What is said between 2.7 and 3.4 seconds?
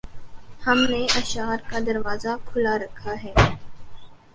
رکھا ہے